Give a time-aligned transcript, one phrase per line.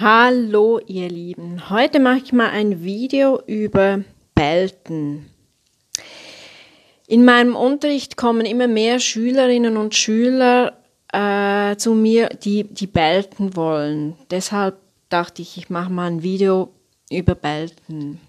[0.00, 5.28] Hallo ihr Lieben, heute mache ich mal ein Video über Belten.
[7.08, 10.78] In meinem Unterricht kommen immer mehr Schülerinnen und Schüler
[11.12, 14.14] äh, zu mir, die, die Belten wollen.
[14.30, 14.76] Deshalb
[15.08, 16.68] dachte ich, ich mache mal ein Video
[17.10, 18.20] über Belten.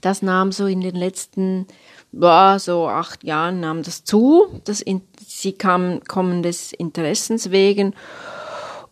[0.00, 1.66] Das nahm so in den letzten,
[2.10, 4.46] boah, so acht Jahren nahm das zu.
[4.64, 4.82] Das
[5.26, 7.94] sie kam, kommen des Interessens wegen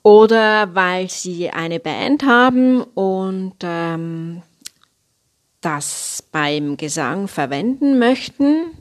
[0.03, 4.43] oder weil sie eine Band haben und ähm,
[5.61, 8.73] das beim Gesang verwenden möchten.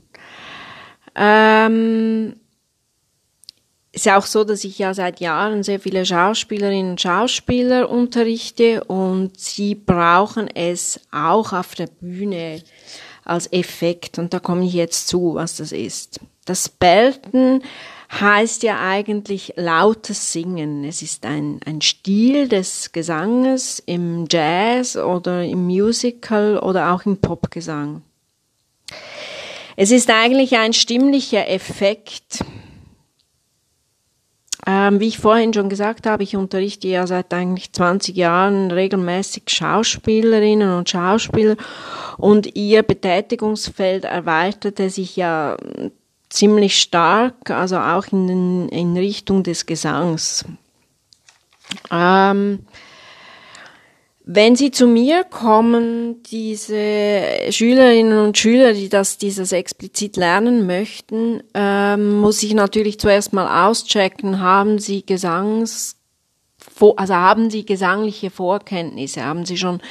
[1.16, 2.36] Ähm,
[3.94, 8.84] ist ja auch so, dass ich ja seit Jahren sehr viele Schauspielerinnen und Schauspieler unterrichte
[8.86, 12.64] und sie brauchen es auch auf der Bühne
[13.26, 14.17] als Effekt.
[14.17, 16.22] Und da komme ich jetzt zu, was das ist.
[16.45, 17.63] Das Belten
[18.12, 20.84] heißt ja eigentlich lautes Singen.
[20.84, 27.17] Es ist ein, ein Stil des Gesanges im Jazz oder im Musical oder auch im
[27.17, 28.02] Popgesang.
[29.78, 32.44] Es ist eigentlich ein stimmlicher Effekt.
[34.67, 39.44] Ähm, wie ich vorhin schon gesagt habe, ich unterrichte ja seit eigentlich 20 Jahren regelmäßig
[39.47, 41.56] Schauspielerinnen und Schauspieler
[42.17, 45.58] und ihr Betätigungsfeld erweiterte sich ja
[46.32, 50.46] ziemlich stark, also auch in, in Richtung des Gesangs.
[51.92, 52.66] Ähm,
[54.24, 61.44] wenn Sie zu mir kommen, diese Schülerinnen und Schüler, die das dieses explizit lernen möchten,
[61.54, 65.98] ähm, muss ich natürlich zuerst mal auschecken, haben Sie Gesangs,
[66.96, 69.82] also haben Sie gesangliche Vorkenntnisse, haben Sie schon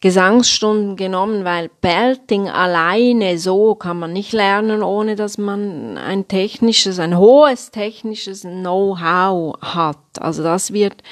[0.00, 6.98] Gesangsstunden genommen, weil Belting alleine so kann man nicht lernen, ohne dass man ein technisches,
[6.98, 9.96] ein hohes technisches Know-how hat.
[10.20, 11.02] Also das wird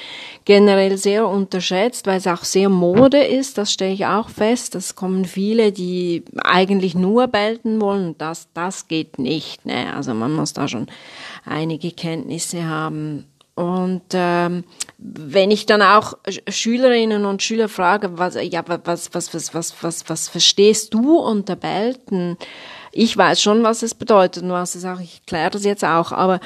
[0.45, 3.57] generell sehr unterschätzt, weil es auch sehr Mode ist.
[3.57, 4.75] Das stelle ich auch fest.
[4.75, 8.15] Es kommen viele, die eigentlich nur belten wollen.
[8.19, 9.65] Das, das geht nicht.
[9.65, 9.93] Ne?
[9.95, 10.87] Also man muss da schon
[11.45, 13.25] einige Kenntnisse haben.
[13.55, 14.63] Und ähm,
[14.97, 16.15] wenn ich dann auch
[16.47, 21.55] Schülerinnen und Schüler frage, was, ja, was, was, was, was, was, was verstehst du unter
[21.55, 22.37] Belten?
[22.91, 26.11] Ich weiß schon, was es bedeutet, nur was es auch, ich kläre das jetzt auch,
[26.11, 26.39] aber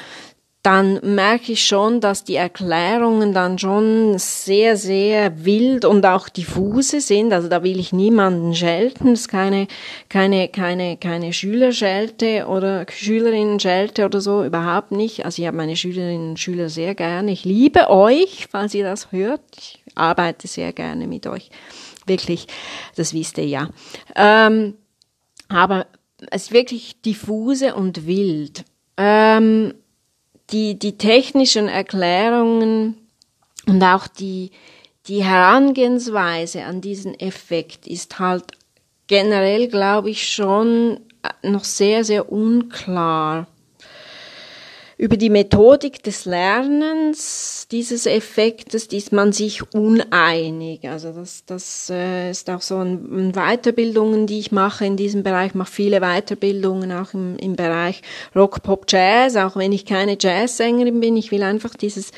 [0.68, 7.00] dann merke ich schon, dass die Erklärungen dann schon sehr, sehr wild und auch diffuse
[7.00, 7.32] sind.
[7.32, 9.66] Also da will ich niemanden schelten, es ist keine,
[10.10, 15.24] keine, keine, keine Schülerschelte oder Schülerinnen-Schelte oder so, überhaupt nicht.
[15.24, 17.32] Also ich habe meine Schülerinnen und Schüler sehr gerne.
[17.32, 19.40] Ich liebe euch, falls ihr das hört.
[19.56, 21.48] Ich arbeite sehr gerne mit euch.
[22.04, 22.46] Wirklich,
[22.94, 23.70] das wisst ihr ja.
[24.14, 24.74] Ähm,
[25.48, 25.86] aber
[26.30, 28.66] es ist wirklich diffuse und wild.
[28.98, 29.72] Ähm,
[30.50, 32.96] die, die technischen Erklärungen
[33.66, 34.50] und auch die,
[35.06, 38.44] die Herangehensweise an diesen Effekt ist halt
[39.06, 41.00] generell, glaube ich, schon
[41.42, 43.46] noch sehr, sehr unklar
[44.98, 50.88] über die Methodik des Lernens dieses Effektes ist man sich uneinig.
[50.88, 55.50] Also das, das äh, ist auch so ein, Weiterbildungen, die ich mache in diesem Bereich.
[55.50, 58.02] Ich mache viele Weiterbildungen auch im, im Bereich
[58.34, 61.16] Rock, Pop, Jazz, auch wenn ich keine Jazzsängerin bin.
[61.16, 62.10] Ich will einfach dieses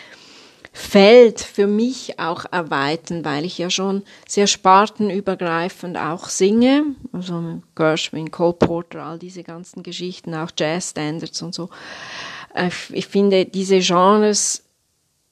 [0.73, 8.31] Feld für mich auch erweitern, weil ich ja schon sehr spartenübergreifend auch singe, also Gershwin,
[8.31, 11.71] Cole Porter, all diese ganzen Geschichten, auch Jazz-Standards und so.
[12.55, 14.63] Äh, ich finde, diese Genres,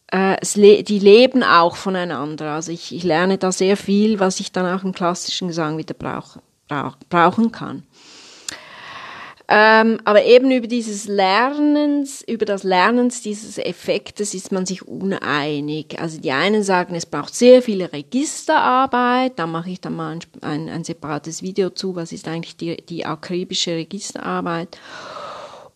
[0.09, 0.37] äh,
[0.83, 2.55] die leben auch voneinander.
[2.55, 5.95] Also ich, ich lerne da sehr viel, was ich dann auch im klassischen Gesang wieder
[5.95, 7.85] brauch, brauch, brauchen kann.
[9.51, 15.99] Ähm, aber eben über dieses Lernens, über das Lernens dieses Effektes ist man sich uneinig.
[15.99, 19.39] Also die einen sagen, es braucht sehr viel Registerarbeit.
[19.39, 21.97] Da mache ich dann mal ein, ein, ein separates Video zu.
[21.97, 24.79] Was ist eigentlich die, die akribische Registerarbeit?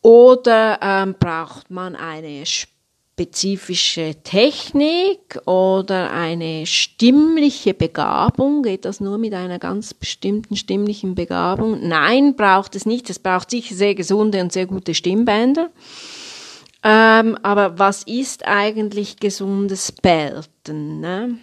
[0.03, 2.45] Oder ähm, braucht man eine
[3.15, 8.63] spezifische Technik oder eine stimmliche Begabung?
[8.63, 11.87] Geht das nur mit einer ganz bestimmten stimmlichen Begabung?
[11.87, 13.11] Nein, braucht es nicht.
[13.11, 15.71] Es braucht sicher sehr gesunde und sehr gute Stimmbänder.
[16.83, 21.01] Ähm, aber was ist eigentlich gesundes Belten?
[21.01, 21.39] Ne?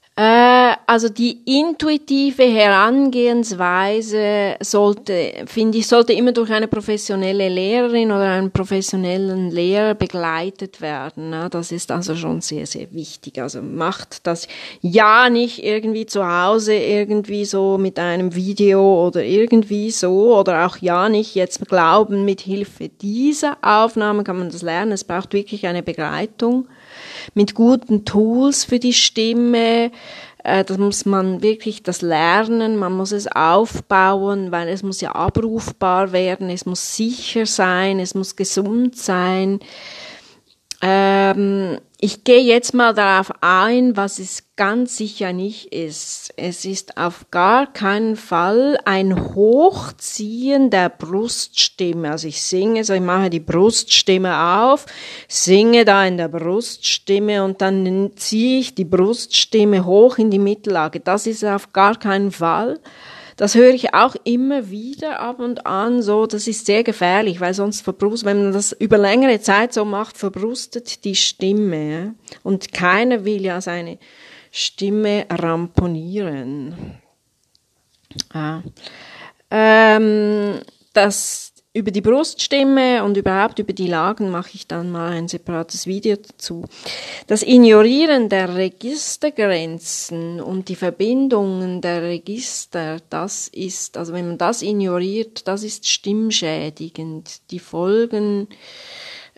[0.15, 8.51] also die intuitive Herangehensweise sollte, finde ich, sollte immer durch eine professionelle Lehrerin oder einen
[8.51, 11.29] professionellen Lehrer begleitet werden.
[11.29, 11.47] Ne?
[11.49, 13.41] Das ist also schon sehr, sehr wichtig.
[13.41, 14.49] Also macht das
[14.81, 20.75] ja nicht irgendwie zu Hause irgendwie so mit einem Video oder irgendwie so oder auch
[20.77, 24.91] ja nicht jetzt glauben, mit Hilfe dieser Aufnahme kann man das lernen.
[24.91, 26.67] Es braucht wirklich eine Begleitung
[27.33, 29.91] mit guten Tools für die Stimme.
[30.43, 35.13] Äh, das muss man wirklich das lernen, man muss es aufbauen, weil es muss ja
[35.13, 39.59] abrufbar werden, es muss sicher sein, es muss gesund sein.
[40.81, 46.33] Ähm, ich gehe jetzt mal darauf ein, was es ganz sicher nicht ist.
[46.35, 52.09] Es ist auf gar keinen Fall ein Hochziehen der Bruststimme.
[52.09, 54.87] Also ich singe, so ich mache die Bruststimme auf,
[55.27, 61.01] singe da in der Bruststimme und dann ziehe ich die Bruststimme hoch in die Mittellage.
[61.01, 62.79] Das ist auf gar keinen Fall.
[63.37, 66.25] Das höre ich auch immer wieder ab und an so.
[66.25, 70.17] Das ist sehr gefährlich, weil sonst verbrustet, wenn man das über längere Zeit so macht,
[70.17, 72.15] verbrustet die Stimme.
[72.43, 73.97] Und keiner will ja seine
[74.51, 76.99] Stimme ramponieren.
[78.33, 78.63] Ja.
[79.49, 80.59] Ähm,
[80.93, 85.87] das über die Bruststimme und überhaupt über die Lagen mache ich dann mal ein separates
[85.87, 86.65] Video dazu.
[87.27, 94.61] Das Ignorieren der Registergrenzen und die Verbindungen der Register, das ist, also wenn man das
[94.61, 97.51] ignoriert, das ist stimmschädigend.
[97.51, 98.49] Die Folgen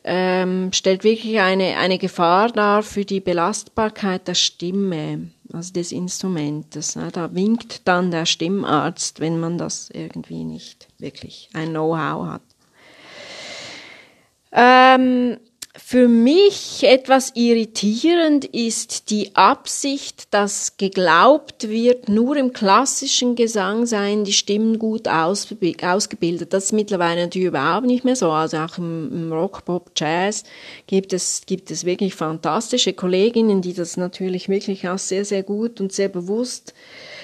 [0.04, 6.98] ähm, stellt wirklich eine, eine Gefahr dar für die Belastbarkeit der Stimme also des Instrumentes.
[7.14, 12.42] Da winkt dann der Stimmarzt, wenn man das irgendwie nicht wirklich ein Know-how hat.
[14.52, 15.38] Ähm,
[15.76, 24.24] für mich etwas irritierend ist die Absicht, dass geglaubt wird, nur im klassischen Gesang seien
[24.24, 26.54] die Stimmen gut ausgebildet.
[26.54, 28.30] Das ist mittlerweile natürlich überhaupt nicht mehr so.
[28.30, 30.44] Also auch im, Rock, Pop, Jazz
[30.86, 35.82] gibt es, gibt es wirklich fantastische Kolleginnen, die das natürlich wirklich auch sehr, sehr gut
[35.82, 36.76] und sehr bewusst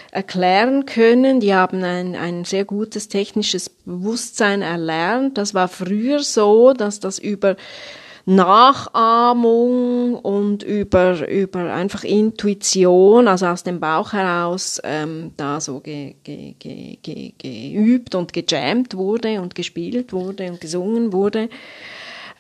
[0.10, 1.40] erklären können.
[1.40, 5.38] Die haben ein, ein sehr gutes technisches Bewusstsein erlernt.
[5.38, 7.56] Das war früher so, dass das über
[8.25, 16.16] Nachahmung und über, über einfach Intuition, also aus dem Bauch heraus, ähm, da so ge,
[16.24, 21.50] ge, ge, ge, geübt und gejammt wurde und gespielt wurde und gesungen wurde.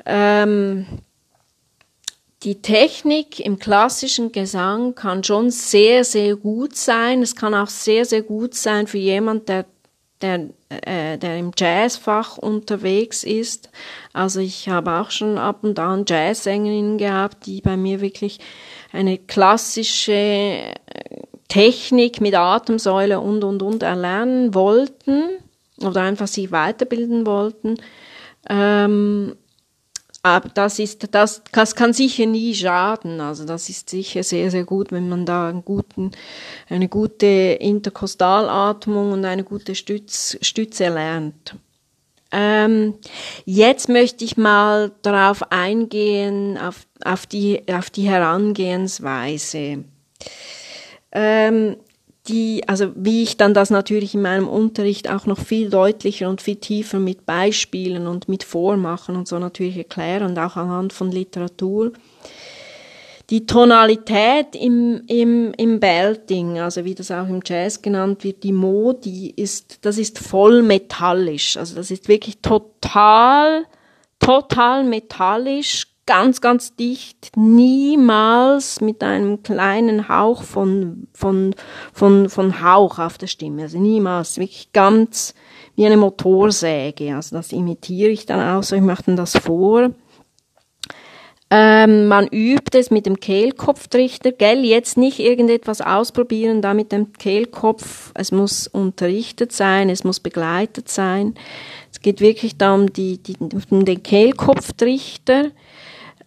[0.05, 0.85] Ähm,
[2.43, 7.21] die Technik im klassischen Gesang kann schon sehr, sehr gut sein.
[7.21, 9.65] Es kann auch sehr, sehr gut sein für jemand, der
[10.21, 13.69] der, äh, der im Jazzfach unterwegs ist.
[14.13, 18.39] Also ich habe auch schon ab und an Jazzsängerinnen gehabt, die bei mir wirklich
[18.91, 20.73] eine klassische äh,
[21.47, 25.23] Technik mit Atemsäule und, und, und erlernen wollten
[25.81, 27.77] oder einfach sich weiterbilden wollten.
[28.47, 29.35] Ähm,
[30.21, 33.21] aber das ist, das, das kann sicher nie schaden.
[33.21, 36.11] Also das ist sicher sehr, sehr gut, wenn man da einen guten,
[36.67, 41.55] eine gute Interkostalatmung und eine gute Stütz, Stütze lernt.
[42.31, 42.95] Ähm,
[43.45, 49.85] jetzt möchte ich mal darauf eingehen, auf, auf, die, auf die Herangehensweise.
[51.11, 51.77] Ähm,
[52.27, 56.41] die, also wie ich dann das natürlich in meinem Unterricht auch noch viel deutlicher und
[56.41, 61.11] viel tiefer mit Beispielen und mit Vormachen und so natürlich erkläre und auch anhand von
[61.11, 61.93] Literatur.
[63.29, 68.51] Die Tonalität im, im, im Belting, also wie das auch im Jazz genannt wird, die
[68.51, 71.55] Modi ist, das ist voll metallisch.
[71.55, 73.65] Also das ist wirklich total,
[74.17, 81.53] total metallisch, ganz, ganz dicht, niemals mit einem kleinen Hauch von, von,
[81.93, 83.61] von, von Hauch auf der Stimme.
[83.61, 85.35] Also niemals, wirklich ganz
[85.75, 87.15] wie eine Motorsäge.
[87.15, 89.91] Also das imitiere ich dann auch so, ich mache dann das vor.
[91.51, 94.65] Ähm, man übt es mit dem Kehlkopftrichter, gell?
[94.65, 98.11] Jetzt nicht irgendetwas ausprobieren da mit dem Kehlkopf.
[98.15, 101.35] Es muss unterrichtet sein, es muss begleitet sein.
[101.91, 103.35] Es geht wirklich da um, die, die,
[103.69, 105.51] um den Kehlkopftrichter.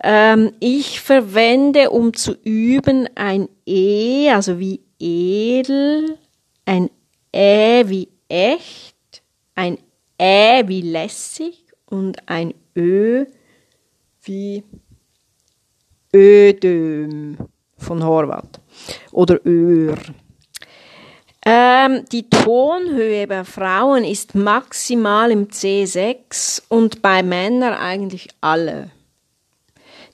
[0.02, 6.18] Ähm, ich verwende, um zu üben, ein E, also wie edel,
[6.64, 6.90] ein
[7.34, 9.22] Ä wie echt,
[9.54, 9.78] ein
[10.20, 13.26] Ä wie lässig und ein Ö
[14.24, 14.64] wie
[16.14, 17.36] Ödöm
[17.78, 18.60] von Horvath
[19.12, 19.96] oder Öhr.
[21.44, 28.90] Ähm, die Tonhöhe bei Frauen ist maximal im C6 und bei Männern eigentlich alle.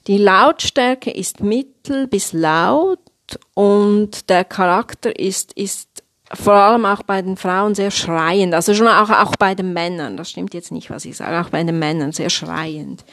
[0.09, 2.97] Die Lautstärke ist mittel bis laut
[3.53, 5.87] und der Charakter ist, ist
[6.33, 10.17] vor allem auch bei den Frauen sehr schreiend, also schon auch, auch bei den Männern,
[10.17, 13.05] das stimmt jetzt nicht, was ich sage, auch bei den Männern sehr schreiend.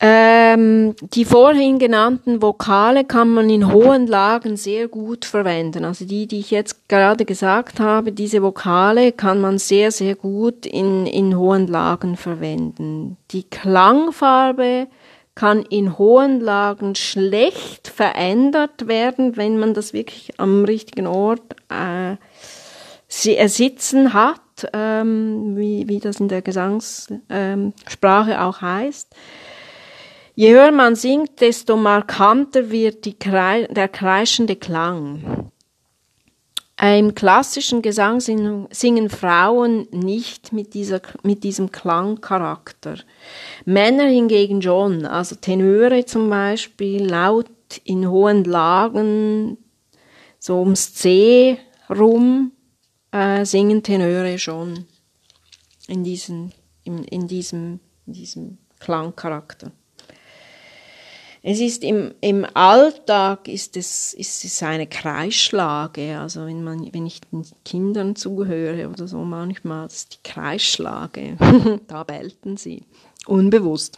[0.00, 5.84] Ähm, die vorhin genannten Vokale kann man in hohen Lagen sehr gut verwenden.
[5.84, 10.66] Also die, die ich jetzt gerade gesagt habe, diese Vokale kann man sehr, sehr gut
[10.66, 13.16] in, in hohen Lagen verwenden.
[13.32, 14.86] Die Klangfarbe
[15.34, 22.16] kann in hohen Lagen schlecht verändert werden, wenn man das wirklich am richtigen Ort äh,
[23.08, 24.40] sitzen hat,
[24.72, 29.14] ähm, wie, wie das in der Gesangssprache ähm, auch heißt.
[30.38, 35.50] Je höher man singt, desto markanter wird die, der kreischende Klang.
[36.80, 42.98] Im klassischen Gesang singen Frauen nicht mit, dieser, mit diesem Klangcharakter.
[43.64, 47.50] Männer hingegen schon, also Tenöre zum Beispiel, laut
[47.82, 49.58] in hohen Lagen,
[50.38, 51.58] so ums C
[51.90, 52.52] rum,
[53.10, 54.86] äh, singen Tenöre schon
[55.88, 56.52] in, diesen,
[56.84, 59.72] in, in, diesem, in diesem Klangcharakter.
[61.50, 66.18] Es ist im, im Alltag ist es, ist es eine Kreisschlage.
[66.18, 71.38] Also wenn man, wenn ich den Kindern zuhöre oder so manchmal, das ist die Kreisschlage.
[71.86, 72.82] da bellten sie.
[73.26, 73.96] Unbewusst.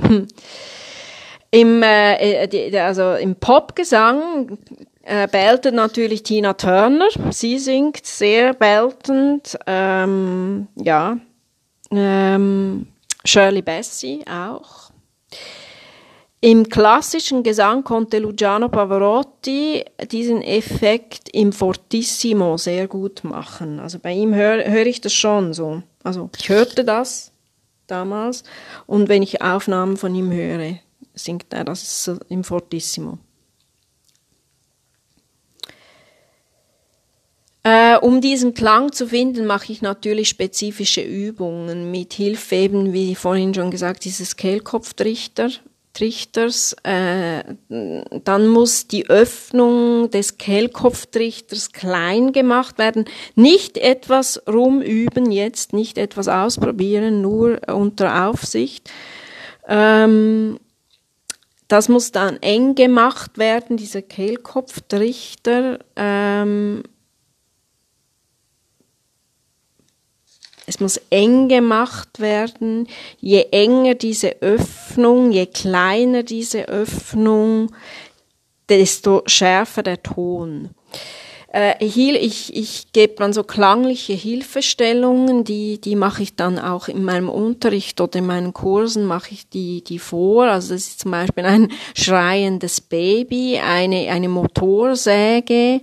[1.50, 4.57] Im, äh, äh also im Popgesang
[5.02, 7.09] äh, beltet natürlich Tina Turner.
[7.33, 9.59] Sie singt sehr beltend.
[9.66, 11.19] Ähm, ja.
[11.90, 12.87] Ähm,
[13.25, 14.92] Shirley Bassey auch.
[16.42, 23.78] Im klassischen Gesang konnte Luciano Pavarotti diesen Effekt im Fortissimo sehr gut machen.
[23.78, 25.82] Also bei ihm höre hör ich das schon so.
[26.02, 27.30] Also ich hörte das
[27.87, 28.42] damals
[28.87, 30.78] und wenn ich Aufnahmen von ihm höre,
[31.14, 33.18] singt er das im Fortissimo.
[37.62, 43.14] Äh, um diesen Klang zu finden, mache ich natürlich spezifische Übungen mit Hilfe eben, wie
[43.14, 45.50] vorhin schon gesagt, dieses Kehlkopftrichter
[45.92, 53.06] Trichters, äh, dann muss die Öffnung des Kehlkopftrichters klein gemacht werden.
[53.35, 58.90] Nicht etwas rumüben jetzt, nicht etwas ausprobieren, nur unter Aufsicht.
[59.66, 60.61] Ähm,
[61.66, 65.78] das muss dann eng gemacht werden, dieser Kehlkopftrichter.
[65.97, 66.82] Ähm,
[70.67, 72.87] Es muss eng gemacht werden.
[73.19, 77.73] Je enger diese Öffnung, je kleiner diese Öffnung,
[78.69, 80.71] desto schärfer der Ton.
[81.52, 87.02] Äh, ich, ich gebe dann so klangliche Hilfestellungen, die, die mache ich dann auch in
[87.02, 90.45] meinem Unterricht oder in meinen Kursen mache ich die, die vor.
[90.45, 95.81] Also das ist zum Beispiel ein schreiendes Baby, eine, eine Motorsäge,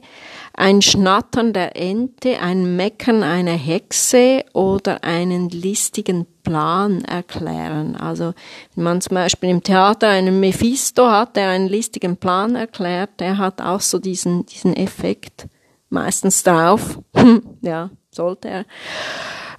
[0.57, 7.95] ein Schnattern der Ente, ein Meckern einer Hexe oder einen listigen Plan erklären.
[7.95, 8.33] Also
[8.73, 13.37] wenn man zum Beispiel im Theater einen Mephisto hat, der einen listigen Plan erklärt, der
[13.37, 15.47] hat auch so diesen, diesen Effekt
[15.89, 16.99] meistens drauf.
[17.61, 18.65] ja, sollte er.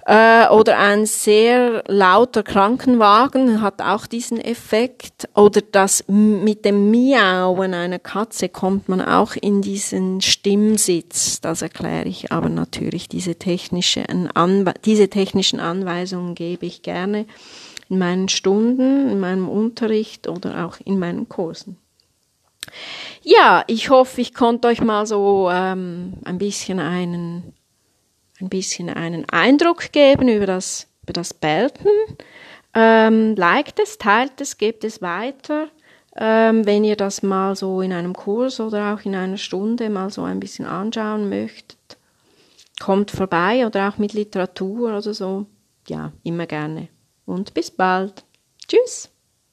[0.09, 5.29] Äh, oder ein sehr lauter Krankenwagen hat auch diesen Effekt.
[5.35, 11.41] Oder das mit dem Miauen einer Katze kommt man auch in diesen Stimmsitz.
[11.41, 13.07] Das erkläre ich aber natürlich.
[13.07, 17.27] Diese, technische Anwe diese technischen Anweisungen gebe ich gerne
[17.87, 21.77] in meinen Stunden, in meinem Unterricht oder auch in meinen Kursen.
[23.21, 27.53] Ja, ich hoffe, ich konnte euch mal so ähm, ein bisschen einen
[28.41, 31.89] ein bisschen einen Eindruck geben über das, über das Belten.
[32.73, 35.69] Ähm, liked es, teilt es, gebt es weiter.
[36.15, 40.09] Ähm, wenn ihr das mal so in einem Kurs oder auch in einer Stunde mal
[40.09, 41.97] so ein bisschen anschauen möchtet,
[42.79, 45.45] kommt vorbei oder auch mit Literatur oder so.
[45.87, 46.89] Ja, immer gerne.
[47.25, 48.23] Und bis bald.
[48.67, 49.09] Tschüss.